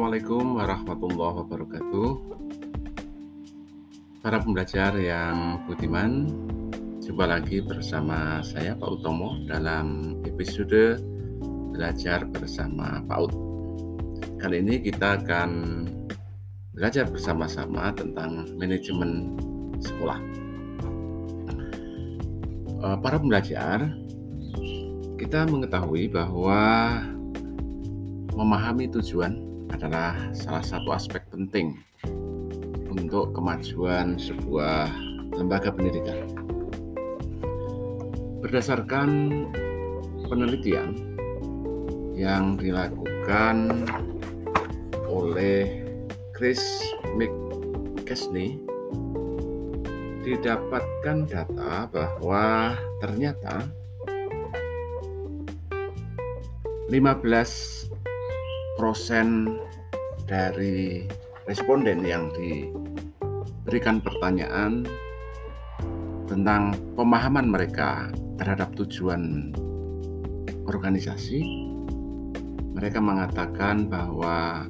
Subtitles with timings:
[0.00, 2.08] Assalamualaikum warahmatullahi wabarakatuh.
[4.24, 6.24] Para pembelajar yang budiman,
[7.04, 11.04] jumpa lagi bersama saya Pak Utomo dalam episode
[11.76, 13.28] belajar bersama PAUD.
[14.40, 15.84] Kali ini kita akan
[16.72, 19.36] belajar bersama-sama tentang manajemen
[19.84, 20.16] sekolah.
[22.88, 23.92] Eh, para pembelajar,
[25.20, 26.56] kita mengetahui bahwa
[28.32, 31.78] memahami tujuan adalah salah satu aspek penting
[32.90, 34.90] untuk kemajuan sebuah
[35.34, 36.26] lembaga pendidikan.
[38.42, 39.08] Berdasarkan
[40.26, 40.94] penelitian
[42.14, 43.86] yang dilakukan
[45.10, 45.86] oleh
[46.36, 46.60] Chris
[47.18, 48.58] McKesney
[50.20, 53.66] didapatkan data bahwa ternyata
[56.92, 57.89] 15
[58.80, 59.60] persen
[60.24, 61.04] dari
[61.44, 64.88] responden yang diberikan pertanyaan
[66.24, 68.08] tentang pemahaman mereka
[68.40, 69.52] terhadap tujuan
[70.64, 71.44] organisasi,
[72.72, 74.64] mereka mengatakan bahwa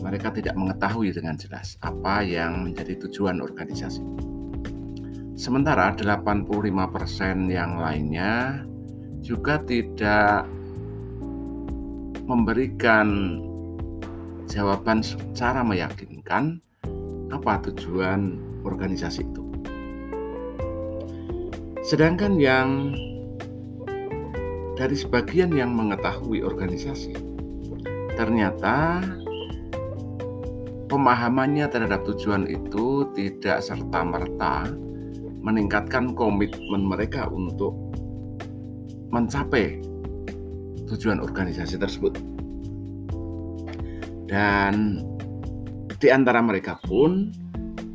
[0.00, 4.00] mereka tidak mengetahui dengan jelas apa yang menjadi tujuan organisasi.
[5.36, 6.72] Sementara 85%
[7.52, 8.64] yang lainnya
[9.20, 10.48] juga tidak
[12.24, 13.36] memberikan
[14.50, 16.58] jawaban secara meyakinkan
[17.30, 19.42] apa tujuan organisasi itu.
[21.86, 22.92] Sedangkan yang
[24.74, 27.14] dari sebagian yang mengetahui organisasi,
[28.18, 29.00] ternyata
[30.90, 34.66] pemahamannya terhadap tujuan itu tidak serta-merta
[35.40, 37.72] meningkatkan komitmen mereka untuk
[39.08, 39.80] mencapai
[40.90, 42.18] tujuan organisasi tersebut
[44.30, 45.02] dan
[45.98, 47.34] di antara mereka pun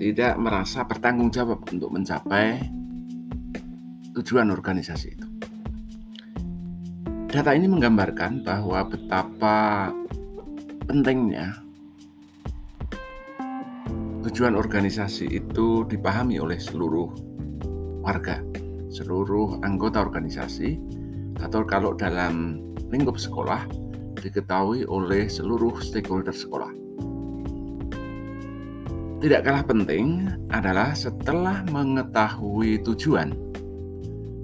[0.00, 2.56] tidak merasa bertanggung jawab untuk mencapai
[4.16, 5.28] tujuan organisasi itu.
[7.28, 9.92] Data ini menggambarkan bahwa betapa
[10.88, 11.52] pentingnya
[14.24, 17.12] tujuan organisasi itu dipahami oleh seluruh
[18.00, 18.40] warga,
[18.88, 20.80] seluruh anggota organisasi,
[21.40, 22.60] atau kalau dalam
[22.92, 23.64] lingkup sekolah
[24.18, 26.72] diketahui oleh seluruh stakeholder sekolah.
[29.22, 33.30] Tidak kalah penting adalah setelah mengetahui tujuan,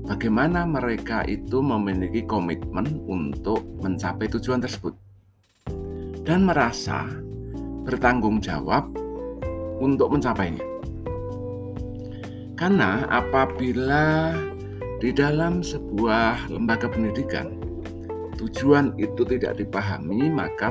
[0.06, 4.94] bagaimana mereka itu memiliki komitmen untuk mencapai tujuan tersebut
[6.22, 7.10] dan merasa
[7.82, 8.86] bertanggung jawab
[9.82, 10.62] untuk mencapainya.
[12.54, 14.30] Karena apabila
[15.02, 17.57] di dalam sebuah lembaga pendidikan
[18.38, 20.70] tujuan itu tidak dipahami, maka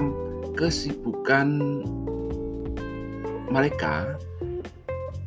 [0.55, 1.59] kesibukan
[3.51, 4.17] mereka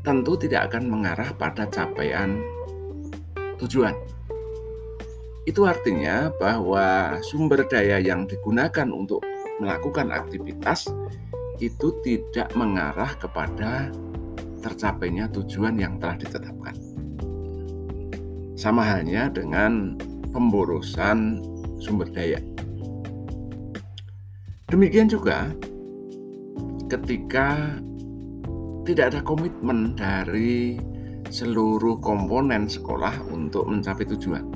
[0.00, 2.40] tentu tidak akan mengarah pada capaian
[3.60, 3.92] tujuan.
[5.44, 9.24] Itu artinya bahwa sumber daya yang digunakan untuk
[9.60, 10.88] melakukan aktivitas
[11.60, 13.92] itu tidak mengarah kepada
[14.64, 16.76] tercapainya tujuan yang telah ditetapkan.
[18.56, 19.96] Sama halnya dengan
[20.32, 21.40] pemborosan
[21.80, 22.38] sumber daya.
[24.70, 25.50] Demikian juga
[26.86, 27.74] ketika
[28.86, 30.78] tidak ada komitmen dari
[31.30, 34.46] seluruh komponen sekolah untuk mencapai tujuan,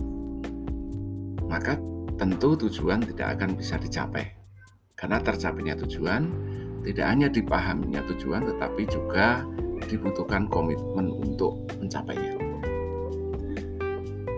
[1.50, 1.78] maka
[2.14, 4.26] tentu tujuan tidak akan bisa dicapai.
[4.94, 6.30] Karena tercapainya tujuan
[6.86, 9.42] tidak hanya dipahaminya tujuan, tetapi juga
[9.90, 12.53] dibutuhkan komitmen untuk mencapainya.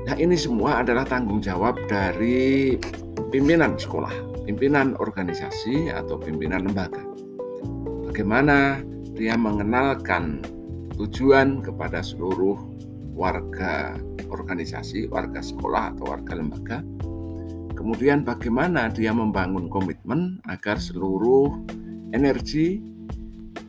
[0.06, 2.78] Nah, ini semua adalah tanggung jawab dari
[3.34, 7.02] pimpinan sekolah, pimpinan organisasi, atau pimpinan lembaga.
[8.06, 8.86] Bagaimana
[9.18, 10.46] dia mengenalkan
[10.94, 12.54] tujuan kepada seluruh
[13.18, 13.98] warga
[14.30, 16.86] organisasi, warga sekolah, atau warga lembaga.
[17.74, 21.50] Kemudian, bagaimana dia membangun komitmen agar seluruh
[22.14, 22.78] energi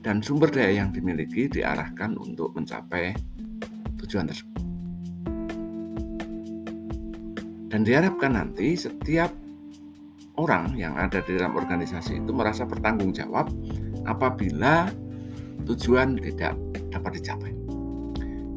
[0.05, 3.17] dan sumber daya yang dimiliki diarahkan untuk mencapai
[4.05, 4.66] tujuan tersebut.
[7.77, 9.29] Dan diharapkan nanti setiap
[10.41, 13.53] orang yang ada di dalam organisasi itu merasa bertanggung jawab
[14.09, 14.89] apabila
[15.69, 16.57] tujuan tidak
[16.89, 17.53] dapat dicapai.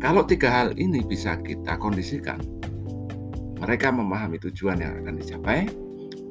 [0.00, 2.40] Kalau tiga hal ini bisa kita kondisikan,
[3.60, 5.68] mereka memahami tujuan yang akan dicapai,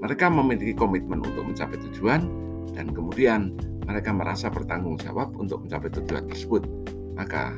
[0.02, 2.26] mereka memiliki komitmen untuk mencapai tujuan,
[2.74, 3.54] dan kemudian
[3.86, 6.66] mereka merasa bertanggung jawab untuk mencapai tujuan tersebut.
[7.14, 7.54] Maka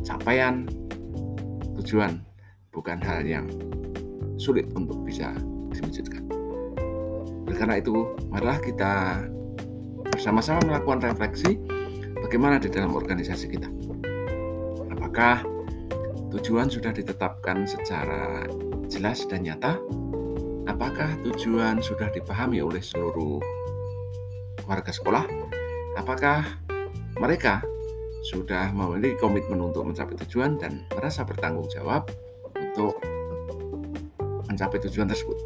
[0.00, 0.64] capaian
[1.76, 2.24] tujuan
[2.78, 3.50] bukan hal yang
[4.38, 5.34] sulit untuk bisa
[5.74, 6.22] diwujudkan.
[7.58, 9.26] Karena itu, marilah kita
[10.14, 11.58] bersama-sama melakukan refleksi
[12.22, 13.66] bagaimana di dalam organisasi kita.
[14.94, 15.42] Apakah
[16.30, 18.46] tujuan sudah ditetapkan secara
[18.86, 19.74] jelas dan nyata?
[20.70, 23.42] Apakah tujuan sudah dipahami oleh seluruh
[24.70, 25.26] warga sekolah?
[25.98, 26.46] Apakah
[27.18, 27.58] mereka
[28.22, 32.06] sudah memiliki komitmen untuk mencapai tujuan dan merasa bertanggung jawab
[32.72, 33.00] untuk
[34.48, 35.38] mencapai tujuan tersebut?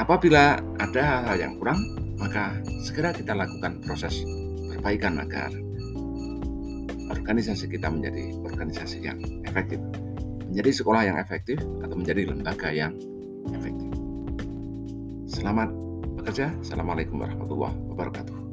[0.00, 1.78] Apabila ada hal-hal yang kurang,
[2.18, 4.26] maka segera kita lakukan proses
[4.74, 5.54] perbaikan agar
[7.14, 9.78] organisasi kita menjadi organisasi yang efektif,
[10.50, 12.92] menjadi sekolah yang efektif, atau menjadi lembaga yang
[13.54, 13.90] efektif.
[15.30, 15.70] Selamat
[16.20, 16.50] bekerja.
[16.58, 18.43] Assalamualaikum warahmatullahi wabarakatuh.